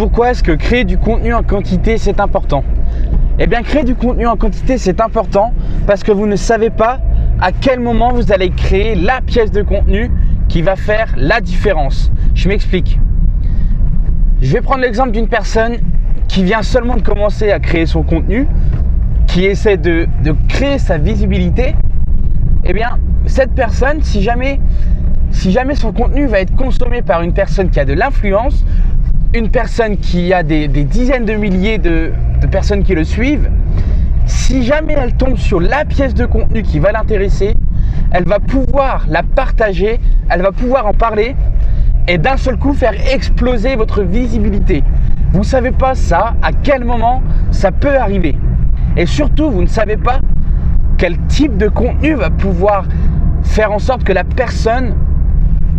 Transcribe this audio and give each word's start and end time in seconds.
pourquoi 0.00 0.30
est-ce 0.30 0.42
que 0.42 0.52
créer 0.52 0.84
du 0.84 0.96
contenu 0.96 1.34
en 1.34 1.42
quantité 1.42 1.98
c'est 1.98 2.20
important? 2.20 2.64
Eh 3.38 3.46
bien 3.46 3.60
créer 3.60 3.84
du 3.84 3.94
contenu 3.94 4.26
en 4.26 4.34
quantité 4.34 4.78
c'est 4.78 4.98
important 4.98 5.52
parce 5.86 6.02
que 6.02 6.10
vous 6.10 6.26
ne 6.26 6.36
savez 6.36 6.70
pas 6.70 7.00
à 7.38 7.52
quel 7.52 7.80
moment 7.80 8.10
vous 8.14 8.32
allez 8.32 8.48
créer 8.48 8.94
la 8.94 9.20
pièce 9.20 9.50
de 9.50 9.60
contenu 9.60 10.10
qui 10.48 10.62
va 10.62 10.76
faire 10.76 11.12
la 11.18 11.42
différence. 11.42 12.10
Je 12.34 12.48
m'explique. 12.48 12.98
Je 14.40 14.50
vais 14.54 14.62
prendre 14.62 14.80
l'exemple 14.80 15.10
d'une 15.10 15.28
personne 15.28 15.76
qui 16.28 16.44
vient 16.44 16.62
seulement 16.62 16.96
de 16.96 17.02
commencer 17.02 17.50
à 17.52 17.60
créer 17.60 17.84
son 17.84 18.02
contenu, 18.02 18.48
qui 19.26 19.44
essaie 19.44 19.76
de, 19.76 20.08
créer 20.48 20.78
sa 20.78 20.96
visibilité. 20.96 21.76
Eh 22.64 22.72
bien, 22.72 22.96
cette 23.26 23.52
personne, 23.52 24.02
si 24.02 24.22
jamais, 24.22 24.60
si 25.30 25.52
jamais 25.52 25.74
son 25.74 25.92
contenu 25.92 26.24
va 26.24 26.40
être 26.40 26.56
consommé 26.56 27.02
par 27.02 27.20
une 27.20 27.34
personne 27.34 27.68
qui 27.68 27.78
a 27.78 27.84
de 27.84 27.92
l'influence, 27.92 28.64
une 29.32 29.48
personne 29.48 29.96
qui 29.96 30.32
a 30.32 30.42
des, 30.42 30.66
dizaines 30.68 31.24
de 31.24 31.34
milliers 31.34 31.78
de, 31.78 32.12
personnes 32.50 32.82
qui 32.82 32.94
le 32.94 33.04
suivent, 33.04 33.48
si 34.26 34.64
jamais 34.64 34.94
elle 34.94 35.14
tombe 35.14 35.36
sur 35.36 35.60
la 35.60 35.84
pièce 35.84 36.14
de 36.14 36.26
contenu 36.26 36.62
qui 36.62 36.78
va 36.78 36.92
l'intéresser, 36.92 37.56
elle 38.10 38.24
va 38.24 38.40
pouvoir 38.40 39.06
la 39.08 39.22
partager, 39.22 40.00
elle 40.28 40.42
va 40.42 40.50
pouvoir 40.50 40.86
en 40.86 40.94
parler 40.94 41.36
et 42.08 42.18
d'un 42.18 42.36
seul 42.36 42.56
coup 42.56 42.72
faire 42.72 42.94
exploser 43.12 43.76
votre 43.76 44.02
visibilité. 44.02 44.82
Vous 45.32 45.40
ne 45.40 45.44
savez 45.44 45.70
pas 45.70 45.94
ça, 45.94 46.34
à 46.42 46.50
quel 46.52 46.84
moment 46.84 47.22
ça 47.52 47.70
peut 47.70 47.96
arriver. 47.96 48.36
Et 48.96 49.06
surtout, 49.06 49.48
vous 49.50 49.62
ne 49.62 49.68
savez 49.68 49.96
pas 49.96 50.20
quel 50.98 51.16
type 51.28 51.56
de 51.56 51.68
contenu 51.68 52.14
va 52.14 52.30
pouvoir 52.30 52.84
faire 53.44 53.70
en 53.70 53.78
sorte 53.78 54.02
que 54.02 54.12
la 54.12 54.24
personne 54.24 54.94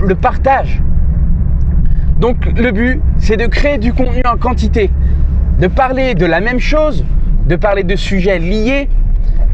le 0.01 0.15
partage. 0.15 0.81
Donc 2.21 2.45
le 2.55 2.71
but, 2.71 3.01
c'est 3.17 3.35
de 3.35 3.47
créer 3.47 3.79
du 3.79 3.93
contenu 3.93 4.21
en 4.31 4.37
quantité, 4.37 4.91
de 5.59 5.65
parler 5.65 6.13
de 6.13 6.27
la 6.27 6.39
même 6.39 6.59
chose, 6.59 7.03
de 7.47 7.55
parler 7.55 7.81
de 7.81 7.95
sujets 7.95 8.37
liés, 8.37 8.89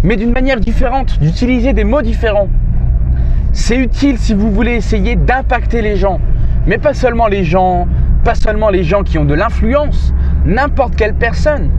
mais 0.03 0.17
d'une 0.17 0.33
manière 0.33 0.59
différente, 0.59 1.17
d'utiliser 1.21 1.71
des 1.71 1.85
mots 1.85 2.01
différents. 2.01 2.49
C'est 3.53 3.77
utile 3.77 4.17
si 4.17 4.33
vous 4.33 4.51
voulez 4.51 4.73
essayer 4.73 5.15
d'impacter 5.15 5.81
les 5.81 5.95
gens, 5.95 6.19
mais 6.65 6.77
pas 6.77 6.93
seulement 6.93 7.27
les 7.27 7.45
gens, 7.45 7.87
pas 8.25 8.35
seulement 8.35 8.69
les 8.69 8.83
gens 8.83 9.03
qui 9.03 9.17
ont 9.17 9.23
de 9.23 9.33
l'influence, 9.33 10.13
n'importe 10.45 10.97
quelle 10.97 11.13
personne. 11.13 11.69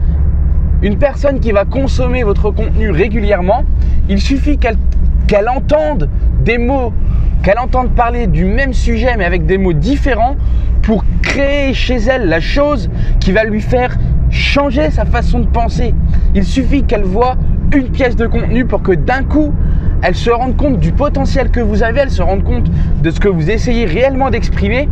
Une 0.81 0.97
personne 0.97 1.39
qui 1.39 1.51
va 1.51 1.65
consommer 1.65 2.23
votre 2.23 2.49
contenu 2.49 2.89
régulièrement, 2.89 3.63
il 4.09 4.19
suffit 4.19 4.57
qu'elle 4.57 5.49
entende 5.49 6.09
des 6.43 6.57
mots, 6.57 6.93
qu'elle 7.43 7.59
entende 7.59 7.91
parler 7.91 8.25
du 8.25 8.45
même 8.45 8.73
sujet 8.73 9.15
mais 9.19 9.25
avec 9.25 9.45
des 9.45 9.59
mots 9.59 9.73
différents 9.73 10.35
pour 10.89 11.05
créer 11.21 11.75
chez 11.75 11.97
elle 11.97 12.29
la 12.29 12.39
chose 12.39 12.89
qui 13.19 13.31
va 13.31 13.43
lui 13.43 13.61
faire 13.61 13.95
changer 14.31 14.89
sa 14.89 15.05
façon 15.05 15.41
de 15.41 15.45
penser. 15.45 15.93
Il 16.33 16.43
suffit 16.43 16.81
qu'elle 16.81 17.03
voit 17.03 17.35
une 17.75 17.91
pièce 17.91 18.15
de 18.15 18.25
contenu 18.25 18.65
pour 18.65 18.81
que 18.81 18.93
d'un 18.93 19.21
coup, 19.21 19.53
elle 20.01 20.15
se 20.15 20.31
rende 20.31 20.57
compte 20.57 20.79
du 20.79 20.91
potentiel 20.91 21.51
que 21.51 21.59
vous 21.59 21.83
avez, 21.83 21.99
elle 21.99 22.09
se 22.09 22.23
rende 22.23 22.43
compte 22.43 22.71
de 23.03 23.09
ce 23.11 23.19
que 23.19 23.27
vous 23.27 23.51
essayez 23.51 23.85
réellement 23.85 24.31
d'exprimer 24.31 24.89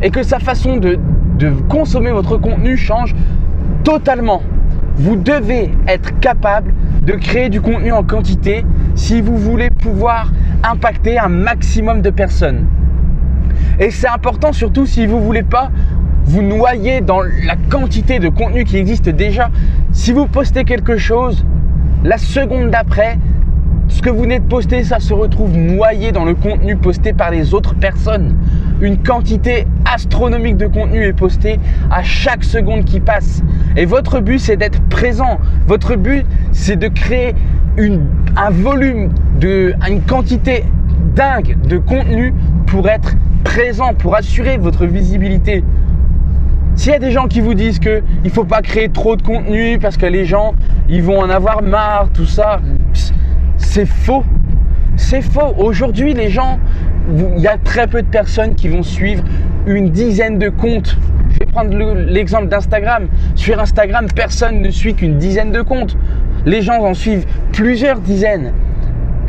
et 0.00 0.10
que 0.10 0.22
sa 0.22 0.38
façon 0.38 0.76
de, 0.76 0.96
de 1.40 1.50
consommer 1.68 2.12
votre 2.12 2.36
contenu 2.36 2.76
change 2.76 3.12
totalement. 3.82 4.44
Vous 4.94 5.16
devez 5.16 5.72
être 5.88 6.20
capable 6.20 6.72
de 7.04 7.14
créer 7.14 7.48
du 7.48 7.60
contenu 7.60 7.90
en 7.90 8.04
quantité 8.04 8.64
si 8.94 9.20
vous 9.20 9.36
voulez 9.36 9.70
pouvoir 9.70 10.30
impacter 10.62 11.18
un 11.18 11.30
maximum 11.30 12.00
de 12.00 12.10
personnes. 12.10 12.64
Et 13.82 13.90
c'est 13.90 14.06
important 14.06 14.52
surtout 14.52 14.86
si 14.86 15.06
vous 15.06 15.18
ne 15.18 15.24
voulez 15.24 15.42
pas 15.42 15.72
vous 16.26 16.40
noyer 16.40 17.00
dans 17.00 17.20
la 17.20 17.56
quantité 17.68 18.20
de 18.20 18.28
contenu 18.28 18.62
qui 18.62 18.76
existe 18.76 19.08
déjà. 19.08 19.50
Si 19.90 20.12
vous 20.12 20.28
postez 20.28 20.62
quelque 20.62 20.96
chose, 20.96 21.44
la 22.04 22.16
seconde 22.16 22.70
d'après, 22.70 23.18
ce 23.88 24.00
que 24.00 24.08
vous 24.08 24.20
venez 24.20 24.38
de 24.38 24.44
poster, 24.44 24.84
ça 24.84 25.00
se 25.00 25.12
retrouve 25.12 25.56
noyé 25.56 26.12
dans 26.12 26.24
le 26.24 26.34
contenu 26.34 26.76
posté 26.76 27.12
par 27.12 27.32
les 27.32 27.54
autres 27.54 27.74
personnes. 27.74 28.36
Une 28.80 28.98
quantité 28.98 29.66
astronomique 29.92 30.58
de 30.58 30.68
contenu 30.68 31.02
est 31.02 31.12
posté 31.12 31.58
à 31.90 32.04
chaque 32.04 32.44
seconde 32.44 32.84
qui 32.84 33.00
passe. 33.00 33.42
Et 33.76 33.84
votre 33.84 34.20
but, 34.20 34.38
c'est 34.38 34.56
d'être 34.56 34.80
présent. 34.90 35.40
Votre 35.66 35.96
but, 35.96 36.24
c'est 36.52 36.76
de 36.76 36.86
créer 36.86 37.34
un 38.36 38.50
volume, 38.50 39.10
de, 39.40 39.74
une 39.90 40.02
quantité 40.02 40.66
dingue 41.16 41.58
de 41.66 41.78
contenu 41.78 42.32
pour 42.68 42.88
être 42.88 43.16
présent, 43.44 43.94
pour 43.94 44.16
assurer 44.16 44.56
votre 44.56 44.86
visibilité. 44.86 45.64
S'il 46.74 46.92
y 46.92 46.94
a 46.94 46.98
des 46.98 47.10
gens 47.10 47.28
qui 47.28 47.40
vous 47.40 47.54
disent 47.54 47.78
qu'il 47.78 48.02
ne 48.24 48.30
faut 48.30 48.44
pas 48.44 48.62
créer 48.62 48.88
trop 48.88 49.16
de 49.16 49.22
contenu 49.22 49.78
parce 49.78 49.96
que 49.96 50.06
les 50.06 50.24
gens, 50.24 50.54
ils 50.88 51.02
vont 51.02 51.18
en 51.18 51.28
avoir 51.28 51.62
marre, 51.62 52.08
tout 52.14 52.26
ça, 52.26 52.60
c'est 53.56 53.86
faux. 53.86 54.24
C'est 54.96 55.22
faux. 55.22 55.54
Aujourd'hui, 55.58 56.14
les 56.14 56.28
gens, 56.28 56.58
il 57.36 57.40
y 57.40 57.46
a 57.46 57.58
très 57.58 57.86
peu 57.86 58.02
de 58.02 58.06
personnes 58.06 58.54
qui 58.54 58.68
vont 58.68 58.82
suivre 58.82 59.22
une 59.66 59.90
dizaine 59.90 60.38
de 60.38 60.48
comptes. 60.48 60.96
Je 61.30 61.38
vais 61.40 61.46
prendre 61.46 61.76
l'exemple 61.94 62.48
d'Instagram. 62.48 63.06
Sur 63.34 63.60
Instagram, 63.60 64.06
personne 64.14 64.60
ne 64.60 64.70
suit 64.70 64.94
qu'une 64.94 65.18
dizaine 65.18 65.52
de 65.52 65.62
comptes. 65.62 65.96
Les 66.46 66.62
gens 66.62 66.82
en 66.82 66.94
suivent 66.94 67.26
plusieurs 67.52 68.00
dizaines. 68.00 68.52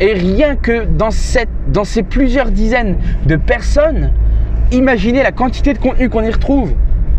Et 0.00 0.12
rien 0.12 0.56
que 0.56 0.84
dans, 0.84 1.12
cette, 1.12 1.48
dans 1.68 1.84
ces 1.84 2.02
plusieurs 2.02 2.50
dizaines 2.50 2.96
de 3.26 3.36
personnes, 3.36 4.10
imaginez 4.72 5.22
la 5.22 5.32
quantité 5.32 5.72
de 5.72 5.78
contenu 5.78 6.08
qu'on 6.08 6.24
y 6.24 6.30
retrouve. 6.30 6.74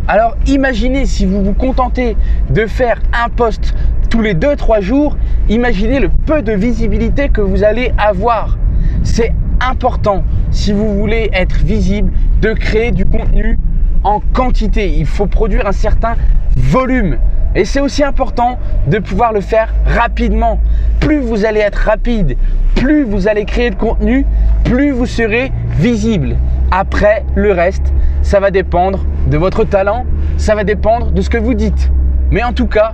Alors 0.08 0.36
imaginez 0.46 1.06
si 1.06 1.26
vous 1.26 1.44
vous 1.44 1.54
contentez 1.54 2.16
de 2.50 2.66
faire 2.66 3.02
un 3.14 3.30
post 3.30 3.74
tous 4.10 4.22
les 4.22 4.36
2-3 4.36 4.82
jours, 4.82 5.18
imaginez 5.50 6.00
le 6.00 6.10
peu 6.10 6.42
de 6.42 6.52
visibilité 6.52 7.30
que 7.30 7.42
vous 7.42 7.64
allez 7.64 7.92
avoir. 7.98 8.58
C'est 9.04 9.34
important 9.62 10.24
si 10.52 10.74
vous 10.74 10.96
voulez 10.96 11.30
être 11.34 11.58
visible 11.64 12.12
de 12.42 12.54
créer 12.54 12.92
du 12.92 13.06
contenu 13.06 13.58
en 14.04 14.20
quantité. 14.34 14.94
Il 14.96 15.06
faut 15.06 15.28
produire 15.28 15.66
un 15.66 15.72
certain 15.72 16.16
volume. 16.56 17.18
Et 17.56 17.64
c'est 17.64 17.80
aussi 17.80 18.04
important 18.04 18.60
de 18.88 19.00
pouvoir 19.00 19.32
le 19.32 19.42
faire 19.42 19.74
rapidement. 19.86 20.60
Plus 21.00 21.20
vous 21.20 21.46
allez 21.46 21.62
être 21.62 21.78
rapide, 21.78 22.36
plus 22.76 23.04
vous 23.04 23.28
allez 23.28 23.46
créer 23.46 23.70
de 23.72 23.76
contenu, 23.76 24.26
plus 24.64 24.92
vous 24.92 25.06
serez 25.06 25.52
visible. 25.78 26.36
Après, 26.72 27.26
le 27.36 27.52
reste, 27.52 27.94
ça 28.22 28.40
va 28.40 28.52
dépendre 28.52 29.06
de 29.28 29.38
votre 29.38 29.64
talent, 29.64 30.06
ça 30.38 30.56
va 30.56 30.64
dépendre 30.64 31.12
de 31.12 31.22
ce 31.22 31.30
que 31.30 31.38
vous 31.38 31.54
dites. 31.54 31.92
Mais 32.32 32.44
en 32.44 32.54
tout 32.54 32.68
cas, 32.68 32.94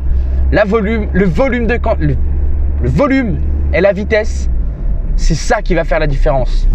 le 0.51 0.61
volume 2.89 3.37
et 3.73 3.81
la 3.81 3.93
vitesse, 3.93 4.49
c'est 5.15 5.35
ça 5.35 5.61
qui 5.61 5.75
va 5.75 5.83
faire 5.83 5.99
la 5.99 6.07
différence. 6.07 6.67